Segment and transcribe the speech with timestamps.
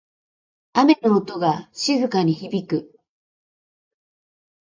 [0.73, 2.99] 雨の音が静かに響く。